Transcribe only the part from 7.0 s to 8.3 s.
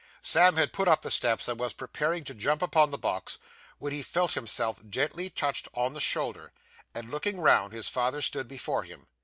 looking round, his father